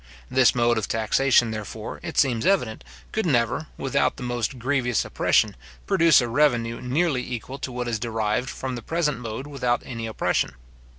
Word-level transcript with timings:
This 0.31 0.55
mode 0.55 0.79
of 0.79 0.87
taxation, 0.87 1.51
therefore, 1.51 1.99
it 2.01 2.17
seems 2.17 2.43
evident, 2.43 2.83
could 3.11 3.27
never, 3.27 3.67
without 3.77 4.17
the 4.17 4.23
most 4.23 4.57
grievous 4.57 5.05
oppression, 5.05 5.55
produce 5.85 6.21
a 6.21 6.27
revenue 6.27 6.81
nearly 6.81 7.21
equal 7.21 7.59
to 7.59 7.71
what 7.71 7.87
is 7.87 7.99
derived 7.99 8.49
from 8.49 8.73
the 8.73 8.81
present 8.81 9.19
mode 9.19 9.45
without 9.45 9.83
any 9.85 10.07
oppression. 10.07 10.55